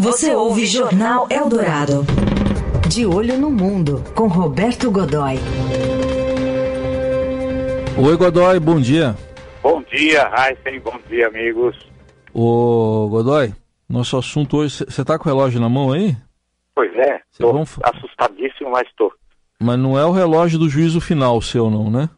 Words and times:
Você 0.00 0.34
ouve 0.34 0.66
Jornal 0.66 1.26
Eldorado. 1.30 2.04
De 2.88 3.06
olho 3.06 3.38
no 3.38 3.50
mundo, 3.50 4.02
com 4.14 4.26
Roberto 4.26 4.90
Godoy. 4.90 5.34
Oi, 8.02 8.16
Godoy, 8.16 8.58
bom 8.58 8.80
dia. 8.80 9.14
Bom 9.62 9.82
dia, 9.82 10.30
Heisen, 10.36 10.80
bom 10.80 10.98
dia, 11.08 11.28
amigos. 11.28 11.76
Ô, 12.32 13.08
Godoy, 13.10 13.52
nosso 13.88 14.16
assunto 14.16 14.56
hoje, 14.58 14.84
você 14.88 15.04
tá 15.04 15.18
com 15.18 15.28
o 15.28 15.32
relógio 15.32 15.60
na 15.60 15.68
mão 15.68 15.92
aí? 15.92 16.16
Pois 16.74 16.92
é, 16.96 17.18
Cê 17.30 17.42
tô 17.42 17.52
vão- 17.52 17.62
assustadíssimo, 17.82 18.70
mas 18.70 18.88
tô. 18.96 19.12
Mas 19.60 19.78
não 19.78 19.98
é 19.98 20.04
o 20.04 20.12
relógio 20.12 20.58
do 20.58 20.68
juízo 20.68 21.00
final 21.00 21.40
seu, 21.42 21.70
não, 21.70 21.90
né? 21.90 22.08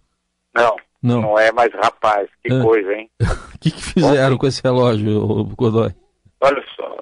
Não, 0.55 0.77
Não. 1.03 1.21
não, 1.23 1.39
é, 1.39 1.51
mas 1.51 1.71
rapaz, 1.75 2.29
que 2.45 2.53
É. 2.53 2.62
coisa, 2.62 2.93
hein? 2.93 3.11
O 3.55 3.59
que, 3.62 3.71
que 3.71 3.83
fizeram 3.83 4.37
com 4.37 4.46
esse 4.46 4.61
relógio, 4.62 5.45
Godoy? 5.57 5.91
Olha 6.41 6.64
só, 6.77 6.96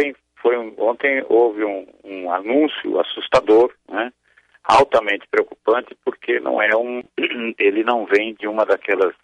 ontem, 0.00 0.16
foi 0.40 0.56
um- 0.56 0.74
ontem 0.78 1.24
houve 1.28 1.64
um, 1.64 1.86
um 2.04 2.32
anúncio 2.32 2.98
assustador, 3.00 3.72
né? 3.88 4.12
altamente 4.64 5.26
preocupante, 5.30 5.96
porque 6.04 6.38
não 6.40 6.60
é 6.62 6.74
um, 6.76 7.02
ele 7.58 7.82
não 7.84 8.06
vem 8.06 8.34
de 8.34 8.46
uma 8.46 8.64
daquelas 8.64 9.14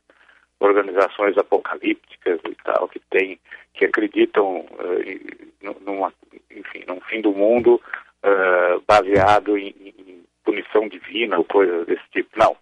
organizações 0.61 1.37
apocalípticas 1.39 2.41
e 2.49 2.55
tal 2.65 2.89
que 2.89 2.99
tem, 3.11 3.39
que 3.75 3.85
acreditam 3.85 4.65
eh, 4.79 5.13
em- 5.13 5.21
nu- 5.63 5.77
numa, 5.83 6.13
enfim, 6.51 6.83
num 6.87 7.01
fim 7.03 7.21
do 7.21 7.33
mundo 7.33 7.81
eh, 8.23 8.81
baseado 8.87 9.57
em, 9.59 9.69
em 9.79 10.25
punição 10.45 10.89
divina 10.89 11.37
ou 11.39 11.45
coisas 11.45 11.87
desse 11.87 12.05
tipo. 12.11 12.31
Não. 12.39 12.57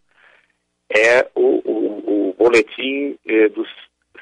É 0.91 1.28
o, 1.34 1.62
o- 1.64 2.30
o 2.30 2.34
boletim 2.34 3.16
eh, 3.27 3.48
dos 3.48 3.69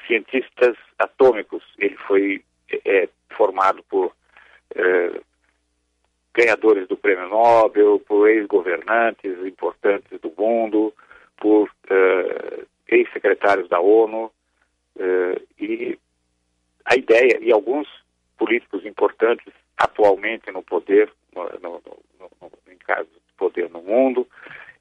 cientistas 0.07 0.77
atômicos. 0.99 1.63
Ele 1.79 1.97
foi 2.07 2.43
eh, 2.85 3.09
formado 3.35 3.83
por 3.89 4.13
eh, 4.75 5.19
ganhadores 6.63 6.87
do 6.87 6.95
Prêmio 6.95 7.27
Nobel, 7.27 7.99
por 8.07 8.29
ex-governantes 8.29 9.37
importantes 9.45 10.19
do 10.21 10.33
mundo, 10.37 10.93
por 11.37 11.69
eh, 11.89 12.63
ex-secretários 12.87 13.67
da 13.67 13.79
ONU, 13.79 14.31
eh, 14.97 15.41
e 15.59 15.99
a 16.85 16.95
ideia, 16.95 17.37
e 17.41 17.51
alguns 17.51 17.87
políticos 18.37 18.85
importantes 18.85 19.53
atualmente 19.77 20.49
no 20.51 20.63
poder, 20.63 21.11
no, 21.35 21.43
no, 21.61 21.81
no, 22.19 22.51
em 22.71 22.77
caso 22.77 23.09
de 23.09 23.33
poder 23.37 23.69
no 23.69 23.81
mundo, 23.81 24.25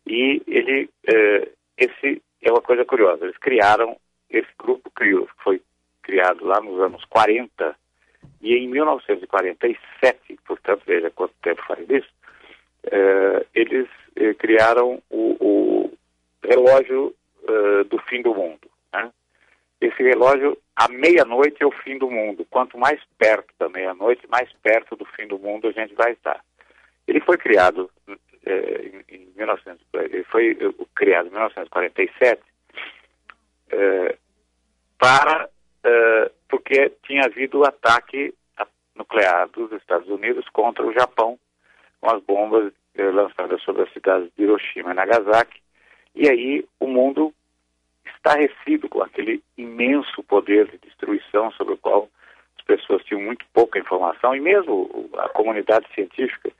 e 0.07 0.43
ele, 0.47 0.89
eh, 1.07 1.49
esse 1.77 2.23
é 2.41 2.51
uma 2.51 2.63
coisa 2.63 2.85
curiosa, 2.85 3.25
eles 3.25 3.39
criaram, 3.39 3.97
esse 4.31 4.51
grupo 4.59 4.91
criou, 4.91 5.29
foi 5.43 5.61
criado 6.03 6.45
lá 6.45 6.61
nos 6.61 6.81
anos 6.81 7.05
40, 7.07 7.77
e 8.43 8.55
em 8.57 8.69
1947, 8.69 10.39
portanto, 10.47 10.83
veja 10.87 11.11
quanto 11.11 11.35
tempo 11.43 11.63
faz 11.67 11.89
isso, 11.89 12.09
eh, 12.85 13.47
eles 13.55 13.89
eh, 14.17 14.35
criaram 14.35 15.01
o, 15.09 15.37
o 15.41 15.93
relógio 16.43 17.15
eh, 17.49 17.85
do 17.85 17.99
fim 18.09 18.21
do 18.23 18.35
mundo. 18.35 18.69
Né? 18.93 19.11
Esse 19.81 20.03
relógio, 20.03 20.59
à 20.77 20.89
meia-noite 20.89 21.63
é 21.63 21.67
o 21.67 21.71
fim 21.71 21.99
do 21.99 22.11
mundo. 22.11 22.47
Quanto 22.51 22.77
mais 22.77 23.01
perto 23.19 23.53
da 23.59 23.69
meia-noite, 23.69 24.27
mais 24.29 24.53
perto 24.63 24.97
do 24.97 25.05
fim 25.05 25.27
do 25.27 25.39
mundo 25.39 25.69
a 25.69 25.73
gente 25.73 25.95
vai 25.95 26.13
estar. 26.13 26.43
Ele 27.07 27.21
foi 27.21 27.37
criado 27.37 27.91
eh, 28.45 29.03
em, 29.09 29.17
em 29.17 29.33
1900, 29.37 29.85
ele 29.95 30.25
foi 30.25 30.51
eh, 30.51 30.85
criado 30.95 31.29
em 31.29 31.31
1947 31.31 32.43
eh, 33.71 34.17
para 34.99 35.49
porque 36.53 36.93
tinha 37.07 37.25
havido 37.25 37.65
ataque 37.65 38.35
a- 38.59 38.67
nuclear 38.95 39.49
dos 39.49 39.73
Estados 39.73 40.07
Unidos 40.09 40.47
contra 40.51 40.87
o 40.87 40.93
Japão 40.93 41.39
com 41.99 42.11
as 42.15 42.23
bombas 42.23 42.71
eh, 42.95 43.11
lançadas 43.11 43.63
sobre 43.63 43.83
as 43.85 43.93
cidades 43.95 44.29
de 44.37 44.43
Hiroshima 44.45 44.91
e 44.91 44.95
Nagasaki. 44.95 45.63
E 46.15 46.29
aí 46.29 46.63
o 46.79 46.87
mundo 46.87 47.33
estarrecido 48.15 48.87
com 48.87 49.03
aquele 49.03 49.43
imenso 49.57 50.23
poder 50.25 50.67
de 50.71 50.77
destruição 50.77 51.51
sobre 51.53 51.73
o 51.73 51.79
qual 51.79 52.09
as 52.59 52.65
pessoas 52.67 53.03
tinham 53.05 53.23
muito 53.23 53.47
pouca 53.55 53.79
informação 53.79 54.37
e 54.37 54.41
mesmo 54.41 54.73
o- 54.75 55.11
a 55.19 55.31
comunidade 55.31 55.87
científica 55.95 56.51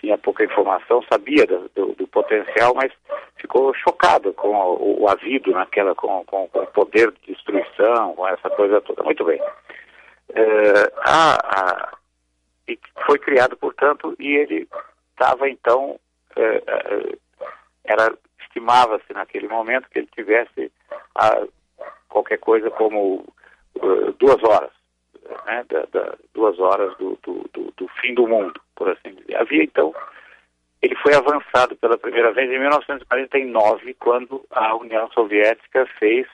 tinha 0.00 0.16
pouca 0.18 0.44
informação, 0.44 1.02
sabia 1.10 1.46
do, 1.46 1.68
do- 1.74 1.94
do 1.94 2.08
potencial, 2.08 2.74
mas 2.74 2.90
ficou 3.36 3.72
chocado 3.74 4.32
com 4.32 4.48
o, 4.48 5.02
o 5.02 5.08
havido 5.08 5.50
naquela, 5.52 5.94
com, 5.94 6.24
com, 6.24 6.48
com 6.48 6.60
o 6.60 6.66
poder 6.68 7.10
de 7.12 7.34
destruição, 7.34 8.14
com 8.14 8.26
essa 8.26 8.48
coisa 8.50 8.80
toda. 8.80 9.02
Muito 9.02 9.24
bem. 9.24 9.40
Eh, 10.34 10.92
a- 11.04 11.38
a- 11.60 11.92
e 12.68 12.78
foi 13.06 13.18
criado, 13.18 13.56
portanto, 13.56 14.14
e 14.18 14.36
ele 14.36 14.68
estava 15.12 15.48
então, 15.48 15.98
eh, 16.36 16.62
eh, 16.66 17.18
era 17.84 18.14
estimava-se 18.40 19.12
naquele 19.12 19.48
momento 19.48 19.88
que 19.90 19.98
ele 20.00 20.08
tivesse 20.14 20.72
ah, 21.14 21.44
qualquer 22.08 22.38
coisa 22.38 22.70
como 22.70 23.24
eh, 23.76 24.12
duas 24.18 24.42
horas, 24.44 24.70
né, 25.46 25.64
da, 25.68 25.84
da- 25.92 26.14
duas 26.34 26.58
horas 26.58 26.96
do, 26.98 27.18
do, 27.22 27.44
do- 27.52 27.72
do 27.76 27.88
fim 28.00 28.14
do 28.14 28.26
mundo, 28.26 28.60
por 28.76 28.88
assim. 28.88 29.16
Havia 29.40 29.64
então, 29.64 29.94
ele 30.82 30.94
foi 30.96 31.14
avançado 31.14 31.74
pela 31.76 31.96
primeira 31.96 32.30
vez 32.30 32.50
em 32.50 32.58
1949, 32.58 33.94
quando 33.94 34.44
a 34.50 34.76
União 34.76 35.10
Soviética 35.12 35.86
fez 35.98 36.26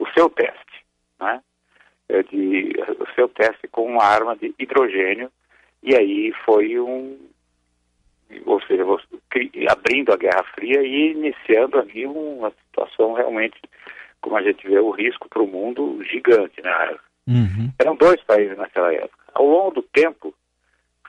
o 0.00 0.06
seu 0.08 0.28
teste, 0.28 0.84
né, 1.20 1.40
eh, 2.08 2.24
de, 2.24 2.72
o 2.98 3.14
seu 3.14 3.28
teste 3.28 3.68
com 3.68 3.86
uma 3.86 4.02
arma 4.02 4.34
de 4.36 4.52
hidrogênio, 4.58 5.30
e 5.80 5.94
aí 5.94 6.32
foi 6.44 6.80
um, 6.80 7.16
ou 8.46 8.60
seja, 8.62 8.82
abrindo 9.68 10.12
a 10.12 10.16
Guerra 10.16 10.42
Fria 10.56 10.82
e 10.82 11.12
iniciando 11.12 11.78
ali 11.78 12.04
uma 12.04 12.50
situação 12.50 13.12
realmente, 13.12 13.60
como 14.20 14.36
a 14.36 14.42
gente 14.42 14.66
vê, 14.66 14.80
o 14.80 14.90
risco 14.90 15.28
para 15.28 15.42
o 15.42 15.46
mundo 15.46 16.02
gigante, 16.02 16.60
né? 16.60 16.96
Uhum. 17.28 17.70
Eram 17.78 17.94
dois 17.94 18.20
países 18.24 18.56
naquela 18.56 18.92
época. 18.92 19.24
Ao 19.34 19.46
longo 19.46 19.72
do 19.72 19.82
tempo, 19.82 20.34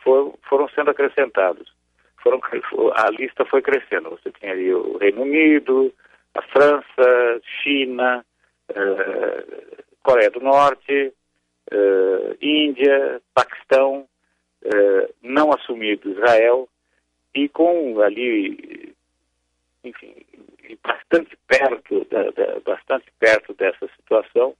foram, 0.05 0.37
foram 0.47 0.69
sendo 0.69 0.91
acrescentados. 0.91 1.73
Foram, 2.21 2.39
a 2.93 3.09
lista 3.09 3.43
foi 3.45 3.61
crescendo. 3.61 4.11
Você 4.11 4.31
tinha 4.31 4.51
ali 4.51 4.71
o 4.73 4.97
Reino 4.97 5.23
Unido, 5.23 5.91
a 6.35 6.41
França, 6.43 7.41
China, 7.61 8.23
eh, 8.69 9.45
Coreia 10.03 10.29
do 10.29 10.39
Norte, 10.39 11.11
eh, 11.71 12.37
Índia, 12.41 13.21
Paquistão, 13.33 14.07
eh, 14.63 15.09
não 15.23 15.51
assumido 15.51 16.11
Israel, 16.11 16.69
e 17.33 17.49
com 17.49 17.99
ali, 18.01 18.93
enfim, 19.83 20.15
bastante 20.83 21.37
perto, 21.47 22.05
da, 22.05 22.29
da- 22.31 22.59
bastante 22.61 23.11
perto 23.19 23.53
dessa 23.55 23.87
situação, 23.95 24.55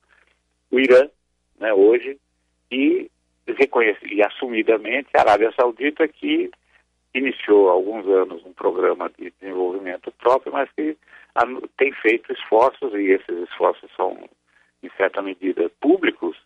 o 0.72 0.80
Irã, 0.80 1.08
né, 1.60 1.74
hoje, 1.74 2.20
e 2.72 3.10
reconhece, 3.54 4.06
e 4.08 4.24
assumidamente 4.24 5.10
a 5.16 5.22
Arábia 5.22 5.54
Saudita 5.60 6.08
que 6.08 6.50
iniciou 7.14 7.70
há 7.70 7.74
alguns 7.74 8.06
anos 8.08 8.46
um 8.46 8.54
programa 8.54 9.10
de 9.18 9.32
desenvolvimento 9.40 10.12
próprio, 10.12 10.52
mas 10.52 10.70
que 10.72 10.98
tem 11.78 11.92
feito 11.94 12.32
esforços, 12.32 12.94
e 12.94 13.12
esses 13.12 13.50
esforços 13.50 13.90
são, 13.96 14.18
em 14.84 14.90
certa 14.98 15.22
medida, 15.22 15.70
públicos, 15.80 16.38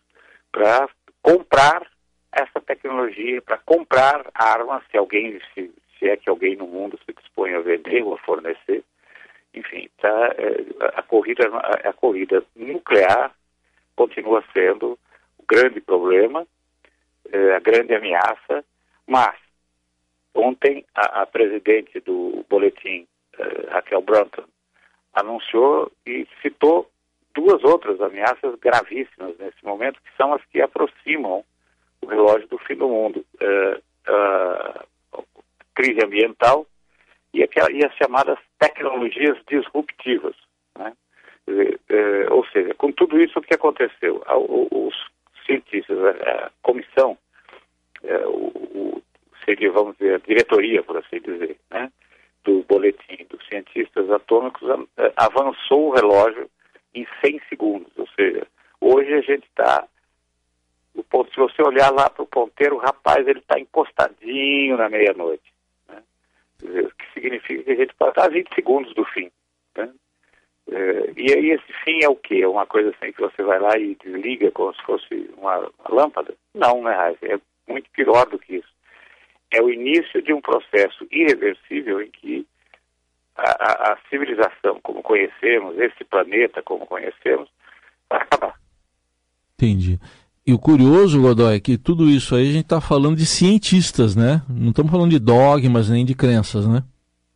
para 0.52 0.88
comprar 1.22 1.86
essa 2.32 2.60
tecnologia, 2.60 3.42
para 3.42 3.58
comprar 3.58 4.28
armas, 4.34 4.82
se 4.90 4.96
alguém, 4.96 5.40
se, 5.54 5.72
se 5.98 6.08
é 6.08 6.16
que 6.16 6.30
alguém 6.30 6.56
no 6.56 6.66
mundo 6.66 6.98
se 7.04 7.12
dispõe 7.12 7.54
a 7.54 7.60
vender 7.60 8.02
ou 8.02 8.14
a 8.14 8.18
fornecer. 8.18 8.82
Enfim, 9.52 9.88
tá, 10.00 10.34
é, 10.38 10.64
a, 10.94 11.02
corrida, 11.02 11.48
a 11.84 11.92
corrida 11.92 12.42
nuclear 12.54 13.34
continua 13.96 14.44
sendo 14.52 14.98
o 15.38 15.44
grande 15.48 15.80
problema, 15.80 16.46
é, 17.32 17.54
a 17.56 17.60
grande 17.60 17.94
ameaça, 17.94 18.64
mas 19.06 19.36
ontem 20.34 20.84
a, 20.94 21.22
a 21.22 21.26
presidente 21.26 22.00
do 22.00 22.44
boletim, 22.48 23.06
eh, 23.38 23.66
Raquel 23.70 24.02
Brunton, 24.02 24.44
anunciou 25.14 25.90
e 26.06 26.26
citou 26.40 26.88
duas 27.34 27.62
outras 27.64 28.00
ameaças 28.00 28.54
gravíssimas 28.60 29.36
nesse 29.38 29.64
momento, 29.64 30.00
que 30.02 30.16
são 30.16 30.32
as 30.32 30.44
que 30.46 30.60
aproximam 30.60 31.44
o 32.02 32.06
relógio 32.06 32.46
do 32.48 32.58
fim 32.58 32.76
do 32.76 32.88
mundo. 32.88 33.24
Eh, 33.40 33.80
a 34.06 34.84
crise 35.74 36.04
ambiental 36.04 36.66
e, 37.34 37.40
e 37.40 37.84
as 37.84 37.94
chamadas 37.96 38.38
tecnologias 38.58 39.36
disruptivas. 39.48 40.34
Né? 40.78 40.92
Eh, 41.48 42.26
ou 42.30 42.44
seja, 42.46 42.74
com 42.74 42.92
tudo 42.92 43.20
isso, 43.20 43.38
o 43.38 43.42
que 43.42 43.54
aconteceu? 43.54 44.22
A- 44.26 44.36
o- 44.36 44.68
Os 44.70 44.94
cientistas, 45.50 45.98
a, 46.04 46.10
a 46.46 46.50
comissão, 46.62 47.16
eh, 48.04 48.26
o, 48.26 48.46
o- 48.74 49.02
seria, 49.44 49.70
vamos 49.72 49.96
dizer, 49.96 50.14
a 50.14 50.18
diretoria, 50.18 50.82
por 50.82 50.96
assim 50.96 51.20
dizer, 51.20 51.56
né? 51.70 51.90
do 52.44 52.62
boletim 52.62 53.26
dos 53.28 53.44
cientistas 53.48 54.10
atômicos 54.10 54.62
avançou 55.16 55.88
o 55.88 55.92
relógio 55.94 56.48
em 56.94 57.06
100 57.22 57.40
segundos. 57.48 57.92
Ou 57.98 58.06
seja, 58.16 58.46
hoje 58.80 59.12
a 59.12 59.20
gente 59.20 59.44
está. 59.46 59.86
se 60.94 61.36
você 61.36 61.62
olhar 61.62 61.90
lá 61.90 62.08
para 62.08 62.22
o 62.22 62.26
ponteiro, 62.26 62.76
o 62.76 62.78
rapaz 62.78 63.26
ele 63.28 63.40
está 63.40 63.58
encostadinho 63.60 64.76
na 64.78 64.88
meia-noite. 64.88 65.52
Né? 65.88 66.02
O 66.62 66.90
que 66.94 67.12
significa 67.12 67.62
que 67.62 67.70
a 67.72 67.76
gente 67.76 67.92
estar 67.92 68.12
a 68.24 68.28
20 68.28 68.54
segundos 68.54 68.94
do 68.94 69.04
fim. 69.04 69.30
Né? 69.76 69.90
É, 70.68 71.12
e 71.16 71.32
aí 71.32 71.50
esse 71.50 71.72
fim 71.84 72.02
é 72.02 72.08
o 72.08 72.16
quê? 72.16 72.40
É 72.42 72.48
uma 72.48 72.66
coisa 72.66 72.90
assim 72.90 73.12
que 73.12 73.20
você 73.20 73.42
vai 73.42 73.58
lá 73.58 73.76
e 73.78 73.96
desliga 73.96 74.50
como 74.52 74.74
se 74.74 74.82
fosse 74.82 75.30
uma, 75.36 75.58
uma 75.58 76.02
lâmpada? 76.02 76.34
Não, 76.54 76.82
né, 76.82 76.92
Raiz? 76.92 77.18
É 77.22 77.38
muito 77.68 77.90
pior 77.90 78.28
do 78.28 78.38
que 78.38 78.56
isso. 78.56 78.68
É 79.50 79.60
o 79.60 79.70
início 79.70 80.22
de 80.22 80.32
um 80.32 80.40
processo 80.40 81.06
irreversível 81.10 82.00
em 82.00 82.10
que 82.10 82.46
a, 83.36 83.50
a, 83.50 83.92
a 83.92 83.98
civilização 84.08 84.80
como 84.82 85.02
conhecemos, 85.02 85.78
esse 85.78 86.04
planeta 86.04 86.62
como 86.62 86.86
conhecemos, 86.86 87.48
vai 88.08 88.20
acabar. 88.20 88.54
Entendi. 89.54 89.98
E 90.46 90.52
o 90.52 90.58
curioso, 90.58 91.20
Godoy, 91.20 91.56
é 91.56 91.60
que 91.60 91.76
tudo 91.76 92.08
isso 92.08 92.34
aí 92.34 92.48
a 92.48 92.52
gente 92.52 92.64
está 92.64 92.80
falando 92.80 93.16
de 93.16 93.26
cientistas, 93.26 94.16
né? 94.16 94.42
Não 94.48 94.70
estamos 94.70 94.90
falando 94.90 95.10
de 95.10 95.18
dogmas 95.18 95.90
nem 95.90 96.04
de 96.04 96.14
crenças, 96.14 96.66
né? 96.66 96.82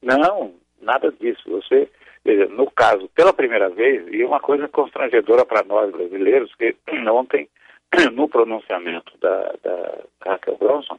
Não, 0.03 0.55
nada 0.81 1.13
disso. 1.21 1.43
Você, 1.47 1.89
veja, 2.25 2.47
no 2.47 2.71
caso, 2.71 3.09
pela 3.15 3.33
primeira 3.33 3.69
vez, 3.69 4.07
e 4.13 4.25
uma 4.25 4.41
coisa 4.41 4.67
constrangedora 4.69 5.45
para 5.45 5.63
nós 5.65 5.91
brasileiros, 5.91 6.55
que 6.55 6.75
ontem, 7.11 7.49
no 8.13 8.29
pronunciamento 8.29 9.17
da, 9.19 9.55
da 9.63 9.99
Raquel 10.25 10.57
Bronson, 10.57 10.99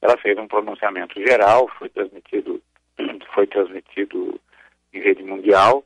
ela 0.00 0.16
fez 0.18 0.38
um 0.38 0.48
pronunciamento 0.48 1.20
geral, 1.20 1.68
foi 1.78 1.88
transmitido, 1.88 2.60
foi 3.34 3.46
transmitido 3.46 4.40
em 4.92 5.00
rede 5.00 5.22
mundial, 5.22 5.84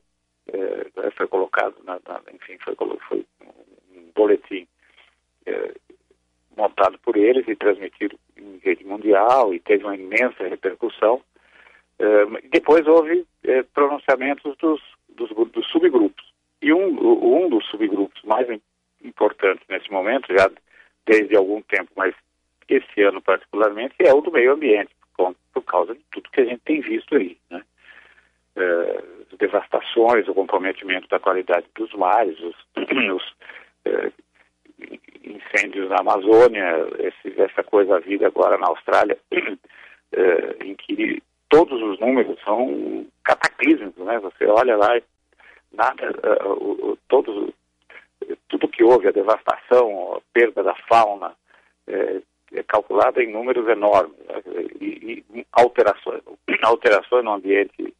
é, 0.52 1.10
foi 1.16 1.26
colocado, 1.26 1.74
na, 1.84 1.98
na, 2.06 2.20
enfim, 2.32 2.56
foi, 2.58 2.74
foi 3.08 3.24
um 3.94 4.10
boletim 4.14 4.66
é, 5.44 5.72
montado 6.56 6.98
por 6.98 7.16
eles 7.16 7.46
e 7.48 7.54
transmitido 7.54 8.18
em 8.36 8.58
rede 8.58 8.84
mundial 8.84 9.54
e 9.54 9.60
teve 9.60 9.84
uma 9.84 9.96
imensa 9.96 10.44
repercussão. 10.44 11.22
É, 11.98 12.26
depois 12.50 12.86
houve 12.86 13.26
é, 13.46 13.62
pronunciamentos 13.62 14.56
dos, 14.56 14.80
dos, 15.08 15.30
dos, 15.50 15.66
subgrupos. 15.68 16.24
E 16.60 16.72
um, 16.72 17.44
um 17.44 17.48
dos 17.48 17.64
subgrupos 17.66 18.22
mais 18.24 18.46
importantes 19.02 19.64
nesse 19.68 19.90
momento, 19.90 20.32
já 20.36 20.50
desde 21.06 21.36
algum 21.36 21.62
tempo, 21.62 21.90
mas 21.96 22.14
esse 22.68 23.02
ano 23.02 23.22
particularmente, 23.22 23.94
é 24.00 24.12
o 24.12 24.20
do 24.20 24.32
meio 24.32 24.52
ambiente, 24.52 24.90
por, 25.16 25.34
por 25.54 25.62
causa 25.62 25.94
de 25.94 26.00
tudo 26.10 26.30
que 26.30 26.40
a 26.40 26.44
gente 26.44 26.60
tem 26.64 26.80
visto 26.80 27.14
aí. 27.14 27.38
Né? 27.50 27.62
É, 28.56 29.02
devastações, 29.38 30.26
o 30.28 30.34
comprometimento 30.34 31.06
da 31.08 31.20
qualidade 31.20 31.66
dos 31.74 31.92
mares, 31.94 32.38
os, 32.40 32.56
os 33.14 33.34
é, 33.84 34.10
incêndios 35.22 35.88
na 35.88 36.00
Amazônia, 36.00 36.88
esse, 36.98 37.40
essa 37.40 37.62
coisa 37.62 38.00
vida 38.00 38.26
agora 38.26 38.58
na 38.58 38.66
Austrália, 38.66 39.16
em 40.64 40.74
que 40.74 41.22
todos 41.48 41.80
os 41.82 41.98
números 42.00 42.38
são 42.44 43.06
cataclísmicos, 43.24 44.04
né? 44.04 44.18
Você 44.20 44.46
olha 44.46 44.76
lá, 44.76 45.00
nada, 45.72 46.12
uh, 46.44 46.92
uh, 46.92 46.98
todos, 47.08 47.52
tudo 48.48 48.68
que 48.68 48.82
houve, 48.82 49.08
a 49.08 49.12
devastação, 49.12 50.14
a 50.16 50.20
perda 50.32 50.62
da 50.62 50.74
fauna, 50.88 51.34
é, 51.86 52.20
é 52.52 52.62
calculada 52.62 53.22
em 53.22 53.32
números 53.32 53.68
enormes 53.68 54.16
né? 54.26 54.42
e, 54.80 55.24
e, 55.34 55.46
alterações, 55.52 56.22
alterações 56.62 57.24
no 57.24 57.32
ambiente 57.32 57.94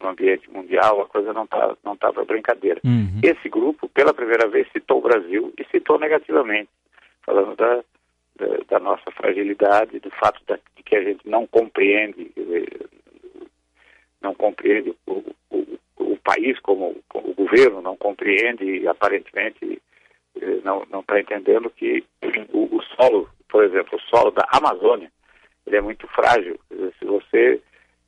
no 0.00 0.08
ambiente 0.08 0.50
mundial, 0.50 1.02
a 1.02 1.06
coisa 1.06 1.30
não 1.34 1.44
está 1.44 1.76
não 1.84 1.94
tá 1.94 2.10
para 2.10 2.24
brincadeira. 2.24 2.80
Uhum. 2.82 3.20
Esse 3.22 3.50
grupo, 3.50 3.86
pela 3.90 4.14
primeira 4.14 4.48
vez, 4.48 4.66
citou 4.72 4.96
o 4.96 5.02
Brasil 5.02 5.52
e 5.58 5.64
citou 5.64 5.98
negativamente, 5.98 6.70
falando 7.22 7.54
da, 7.54 7.84
da, 8.40 8.78
da 8.78 8.78
nossa 8.78 9.10
fragilidade, 9.12 10.00
do 10.00 10.10
fato 10.10 10.42
da, 10.46 10.58
de 10.76 10.82
que 10.82 10.96
a 10.96 11.02
gente 11.02 11.28
não 11.28 11.46
compreende, 11.46 12.32
não 14.20 14.34
compreende 14.34 14.94
o, 15.06 15.22
o, 15.50 15.78
o 15.98 16.16
país 16.24 16.58
como, 16.60 16.96
o 17.14 17.34
governo 17.34 17.82
não 17.82 17.96
compreende 17.96 18.88
aparentemente 18.88 19.80
eh, 20.40 20.60
não 20.64 21.00
está 21.00 21.20
entendendo 21.20 21.70
que 21.70 22.04
o, 22.52 22.76
o 22.76 22.82
solo, 22.96 23.28
por 23.48 23.64
exemplo, 23.64 23.98
o 23.98 24.16
solo 24.16 24.30
da 24.30 24.46
Amazônia, 24.52 25.10
ele 25.66 25.76
é 25.76 25.80
muito 25.80 26.06
frágil. 26.08 26.58
Se 26.98 27.04
você 27.04 27.60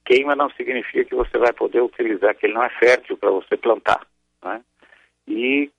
queima 0.05 0.35
não 0.35 0.51
significa 0.51 1.05
que 1.05 1.15
você 1.15 1.39
vai 1.39 1.53
poder 1.53 1.81
utilizar, 1.81 2.35
que 2.35 2.47
ele 2.47 2.55
não 2.55 2.65
é 2.65 2.71
fértil 2.71 3.17
para 3.17 3.31
você 3.31 3.57
plantar. 3.57 4.07
Né? 4.43 4.61
E 5.29 5.71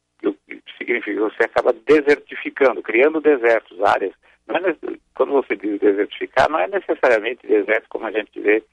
significa 0.77 1.13
que 1.13 1.19
você 1.19 1.43
acaba 1.43 1.73
desertificando, 1.73 2.81
criando 2.81 3.19
desertos, 3.19 3.81
áreas. 3.81 4.13
É, 4.49 4.97
quando 5.15 5.31
você 5.31 5.55
diz 5.55 5.79
desertificar, 5.79 6.49
não 6.49 6.59
é 6.59 6.67
necessariamente 6.67 7.47
deserto 7.47 7.87
como 7.89 8.05
a 8.05 8.11
gente 8.11 8.39
vê 8.39 8.63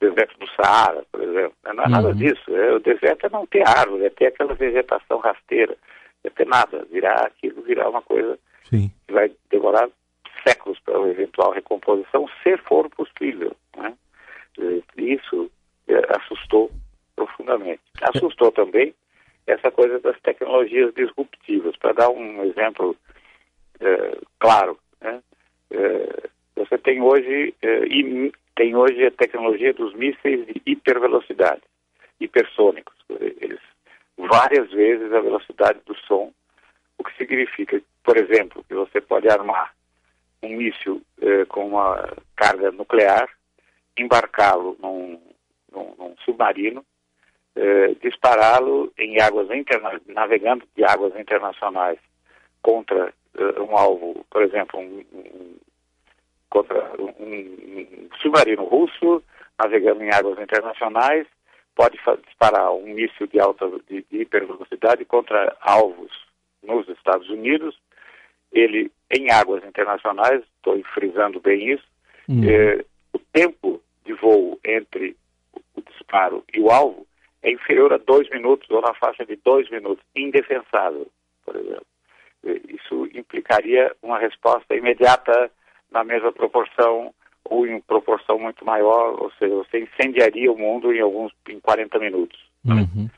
deserto 0.00 0.38
do 0.38 0.48
Saara, 0.50 1.04
por 1.12 1.22
exemplo. 1.22 1.54
Não 1.64 1.84
é 1.84 1.88
nada 1.88 2.08
uhum. 2.08 2.14
disso. 2.14 2.56
É, 2.56 2.72
o 2.72 2.80
deserto 2.80 3.26
é 3.26 3.30
não 3.30 3.46
ter 3.46 3.66
árvore, 3.66 4.06
é 4.06 4.10
ter 4.10 4.26
aquela 4.26 4.54
vegetação 4.54 5.18
rasteira, 5.18 5.76
é 6.24 6.30
ter 6.30 6.46
nada. 6.46 6.84
Virar 6.90 7.26
aquilo, 7.26 7.62
virar 7.62 7.88
uma 7.88 8.02
coisa 8.02 8.38
Sim. 8.64 8.90
que 9.06 9.12
vai 9.12 9.30
demorar 9.50 9.88
séculos 10.46 10.78
para 10.80 10.96
a 10.96 11.08
eventual 11.08 11.52
recomposição, 11.52 12.26
se 12.42 12.56
for 12.58 12.88
possível. 12.90 13.54
Né? 13.76 13.94
Isso 14.96 15.50
é, 15.86 16.00
assustou 16.16 16.70
profundamente. 17.14 17.82
Assustou 18.00 18.50
também 18.50 18.94
essa 19.46 19.70
coisa 19.70 19.98
das 20.00 20.18
tecnologias 20.20 20.94
disruptivas. 20.94 21.76
Para 21.76 21.92
dar 21.92 22.08
um 22.08 22.42
exemplo 22.44 22.96
é, 23.80 24.18
claro, 24.38 24.78
né? 25.00 25.22
é, 25.70 26.28
você 26.56 26.78
tem 26.78 27.00
hoje, 27.00 27.54
é, 27.62 27.80
tem 28.56 28.74
hoje 28.74 29.06
a 29.06 29.10
tecnologia 29.10 29.72
dos 29.72 29.94
mísseis 29.94 30.46
de 30.46 30.60
hipervelocidade, 30.66 31.62
hipersônicos. 32.20 32.94
Eles 33.08 33.60
várias 34.16 34.70
vezes 34.70 35.12
a 35.12 35.20
velocidade 35.20 35.80
do 35.86 35.96
som, 36.06 36.32
o 36.98 37.04
que 37.04 37.16
significa, 37.16 37.80
por 38.04 38.16
exemplo, 38.18 38.64
que 38.68 38.74
você 38.74 39.00
pode 39.00 39.28
armar 39.28 39.74
um 40.42 40.56
míssil 40.56 41.00
é, 41.20 41.44
com 41.46 41.68
uma 41.68 42.16
carga 42.36 42.70
nuclear 42.70 43.28
embarcá-lo 43.98 44.76
num, 44.80 45.20
num, 45.72 45.94
num, 45.98 46.14
submarino, 46.24 46.84
eh, 47.54 47.94
dispará-lo 48.02 48.92
em 48.96 49.20
águas 49.20 49.50
interna 49.50 50.00
navegando 50.06 50.66
de 50.74 50.84
águas 50.84 51.14
internacionais 51.18 51.98
contra 52.62 53.12
eh, 53.36 53.60
um 53.60 53.76
alvo, 53.76 54.24
por 54.30 54.42
exemplo, 54.42 54.78
um, 54.80 55.04
um 55.12 55.56
contra 56.48 56.92
um, 57.00 58.08
submarino 58.20 58.64
russo 58.64 59.22
navegando 59.58 60.02
em 60.02 60.12
águas 60.12 60.38
internacionais, 60.40 61.26
pode 61.74 61.98
disparar 62.26 62.72
um 62.72 62.86
míssil 62.86 63.26
de 63.26 63.38
alta 63.40 63.70
de, 63.88 64.04
de 64.10 64.22
hipervelocidade 64.22 65.04
contra 65.04 65.56
alvos 65.60 66.10
nos 66.62 66.88
Estados 66.88 67.28
Unidos. 67.28 67.78
Ele 68.52 68.90
em 69.10 69.30
águas 69.30 69.64
internacionais, 69.64 70.42
estou 70.56 70.82
frisando 70.94 71.40
bem 71.40 71.72
isso, 71.72 71.84
uhum. 72.28 72.42
eh, 72.44 72.84
o 73.12 73.18
tempo 73.32 73.80
de 74.04 74.12
voo 74.14 74.58
entre 74.64 75.16
o 75.74 75.82
disparo 75.82 76.44
e 76.52 76.60
o 76.60 76.70
alvo 76.70 77.06
é 77.42 77.52
inferior 77.52 77.92
a 77.92 77.98
dois 77.98 78.28
minutos 78.30 78.68
ou 78.70 78.80
na 78.82 78.94
faixa 78.94 79.24
de 79.24 79.36
dois 79.36 79.68
minutos, 79.70 80.04
indefensável, 80.14 81.06
por 81.44 81.56
exemplo. 81.56 81.86
Isso 82.44 83.06
implicaria 83.14 83.94
uma 84.02 84.18
resposta 84.18 84.74
imediata 84.74 85.50
na 85.90 86.04
mesma 86.04 86.32
proporção 86.32 87.12
ou 87.44 87.66
em 87.66 87.80
proporção 87.80 88.38
muito 88.38 88.64
maior, 88.64 89.20
ou 89.20 89.30
seja, 89.32 89.54
você 89.54 89.80
incendiaria 89.80 90.52
o 90.52 90.58
mundo 90.58 90.92
em 90.92 91.00
alguns 91.00 91.32
em 91.48 91.58
40 91.58 91.98
minutos. 91.98 92.38
Uhum. 92.64 93.08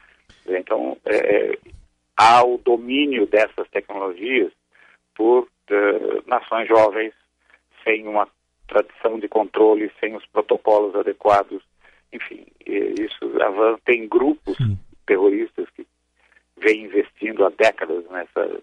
Então, 0.47 0.97
é, 1.05 1.17
é, 1.17 1.59
há 2.17 2.45
o 2.45 2.59
domínio 2.59 3.27
dessas 3.27 3.69
tecnologias 3.71 4.53
por 5.15 5.43
uh, 5.43 6.23
nações 6.27 6.67
jovens 6.67 7.13
sem 7.85 8.07
uma 8.07 8.27
tradição 8.67 9.19
de 9.19 9.29
controle, 9.29 9.93
sem 10.01 10.17
os 10.17 10.25
protocolos 10.27 10.95
adequados. 10.95 11.63
Enfim, 12.13 12.47
isso 12.65 13.43
avança. 13.43 13.81
Tem 13.85 14.09
grupos 14.09 14.57
Sim. 14.57 14.79
terroristas 15.07 15.69
que 15.71 15.87
vêm 16.57 16.85
investindo 16.85 17.45
há 17.45 17.51
décadas 17.51 18.05
nessa 18.11 18.61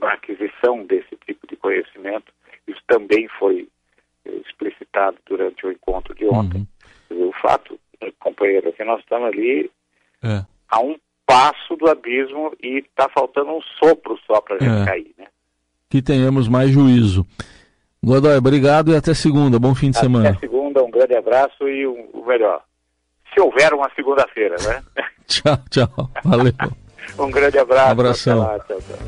na 0.00 0.12
aquisição 0.12 0.84
desse 0.84 1.16
tipo 1.26 1.46
de 1.46 1.56
conhecimento. 1.56 2.32
Isso 2.66 2.80
também 2.86 3.28
foi 3.38 3.68
uh, 4.26 4.42
explicitado 4.46 5.16
durante 5.26 5.66
o 5.66 5.72
encontro 5.72 6.14
de 6.14 6.26
ontem. 6.26 6.66
Uhum. 7.10 7.28
o 7.28 7.32
fato, 7.32 7.78
companheiro, 8.18 8.68
é 8.68 8.72
que 8.72 8.84
nós 8.84 9.00
estamos 9.00 9.28
ali 9.28 9.70
é. 10.22 10.44
a 10.68 10.80
um 10.80 10.96
passo 11.26 11.76
do 11.76 11.88
abismo 11.88 12.52
e 12.62 12.78
está 12.78 13.08
faltando 13.08 13.50
um 13.50 13.60
sopro 13.78 14.18
só 14.26 14.40
para 14.40 14.56
a 14.56 14.58
gente 14.58 14.82
é. 14.82 14.84
cair, 14.84 15.14
né? 15.18 15.26
Que 15.88 16.02
tenhamos 16.02 16.48
mais 16.48 16.70
juízo. 16.70 17.26
Godoy, 18.02 18.36
obrigado 18.36 18.90
e 18.90 18.96
até 18.96 19.12
segunda. 19.12 19.58
Bom 19.58 19.74
fim 19.74 19.90
de 19.90 19.98
até 19.98 20.06
semana. 20.06 20.30
Até 20.30 20.40
segunda, 20.40 20.82
um 20.82 20.90
grande 20.90 21.14
abraço 21.14 21.68
e 21.68 21.86
um, 21.86 22.08
o 22.14 22.24
melhor. 22.24 22.62
Se 23.32 23.40
houver 23.40 23.72
uma 23.74 23.90
segunda-feira, 23.94 24.56
né? 24.62 24.82
tchau, 25.26 25.58
tchau. 25.70 26.10
Valeu. 26.24 26.52
um 27.18 27.30
grande 27.30 27.58
abraço. 27.58 27.88
Um 27.88 27.92
abração. 27.92 28.38
Lá, 28.38 28.58
tchau, 28.60 28.78
tchau. 28.78 28.98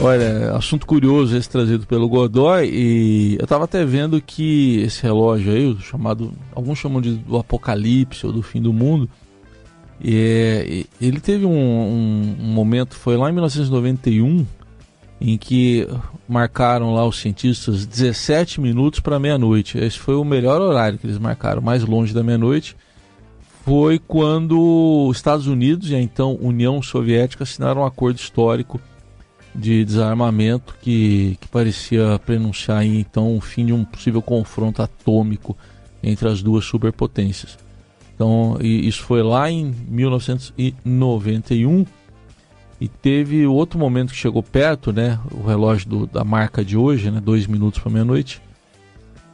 Olha, 0.00 0.56
assunto 0.56 0.84
curioso 0.84 1.36
esse 1.36 1.48
trazido 1.48 1.86
pelo 1.86 2.08
Godoy 2.08 2.68
e 2.68 3.36
eu 3.38 3.44
estava 3.44 3.64
até 3.64 3.84
vendo 3.84 4.20
que 4.20 4.80
esse 4.82 5.02
relógio 5.02 5.52
aí, 5.52 5.76
chamado, 5.80 6.32
alguns 6.54 6.78
chamam 6.78 7.00
de 7.00 7.12
do 7.14 7.38
apocalipse 7.38 8.26
ou 8.26 8.32
do 8.32 8.42
fim 8.42 8.60
do 8.60 8.72
mundo, 8.72 9.08
e, 10.02 10.86
ele 11.00 11.20
teve 11.20 11.46
um, 11.46 11.52
um, 11.52 12.36
um 12.40 12.46
momento, 12.46 12.96
foi 12.96 13.16
lá 13.16 13.30
em 13.30 13.32
1991, 13.32 14.44
em 15.20 15.38
que 15.38 15.86
marcaram 16.28 16.92
lá 16.92 17.06
os 17.06 17.20
cientistas 17.20 17.86
17 17.86 18.60
minutos 18.60 18.98
para 18.98 19.20
meia-noite. 19.20 19.78
Esse 19.78 19.98
foi 19.98 20.16
o 20.16 20.24
melhor 20.24 20.60
horário 20.60 20.98
que 20.98 21.06
eles 21.06 21.18
marcaram, 21.18 21.62
mais 21.62 21.84
longe 21.84 22.12
da 22.12 22.24
meia-noite. 22.24 22.76
Foi 23.64 23.98
quando 24.00 25.06
os 25.08 25.16
Estados 25.16 25.46
Unidos 25.46 25.90
e 25.90 25.94
a 25.94 26.00
então 26.00 26.36
União 26.40 26.82
Soviética 26.82 27.44
assinaram 27.44 27.82
um 27.82 27.86
acordo 27.86 28.18
histórico 28.18 28.80
de 29.54 29.84
desarmamento 29.84 30.74
que, 30.82 31.38
que 31.40 31.46
parecia 31.46 32.18
prenunciar 32.26 32.84
então 32.84 33.36
o 33.36 33.40
fim 33.40 33.66
de 33.66 33.72
um 33.72 33.84
possível 33.84 34.20
confronto 34.20 34.82
atômico 34.82 35.56
entre 36.02 36.26
as 36.28 36.42
duas 36.42 36.64
superpotências. 36.64 37.56
Então, 38.14 38.58
isso 38.60 39.02
foi 39.04 39.22
lá 39.22 39.48
em 39.48 39.72
1991 39.88 41.86
e 42.80 42.88
teve 42.88 43.46
outro 43.46 43.78
momento 43.78 44.10
que 44.10 44.18
chegou 44.18 44.42
perto, 44.42 44.92
né? 44.92 45.20
O 45.30 45.46
relógio 45.46 45.88
do, 45.88 46.06
da 46.06 46.24
marca 46.24 46.64
de 46.64 46.76
hoje, 46.76 47.12
né? 47.12 47.20
Dois 47.20 47.46
minutos 47.46 47.78
para 47.80 47.92
meia-noite. 47.92 48.42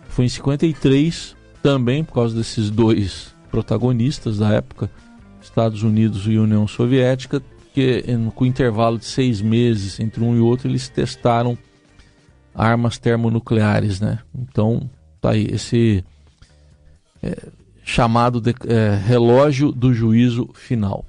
Foi 0.09 0.27
em 0.27 0.29
53, 0.29 1.35
também 1.63 2.05
por 2.05 2.13
causa 2.13 2.37
desses 2.37 2.71
dois 2.71 3.38
protagonistas 3.51 4.39
da 4.39 4.53
época, 4.53 4.91
Estados 5.41 5.83
Unidos 5.83 6.27
e 6.27 6.39
União 6.39 6.67
Soviética, 6.67 7.43
que 7.75 8.05
com 8.35 8.45
intervalo 8.45 8.99
de 8.99 9.05
seis 9.05 9.41
meses 9.41 10.01
entre 10.01 10.23
um 10.23 10.37
e 10.37 10.41
outro 10.41 10.69
eles 10.69 10.89
testaram 10.89 11.57
armas 12.55 12.99
termonucleares, 12.99 14.01
né? 14.01 14.19
Então, 14.35 14.91
tá 15.21 15.31
aí 15.31 15.47
esse 15.51 16.05
é, 17.23 17.37
chamado 17.85 18.41
de, 18.41 18.55
é, 18.67 18.97
relógio 18.97 19.71
do 19.71 19.95
juízo 19.95 20.51
final. 20.55 21.05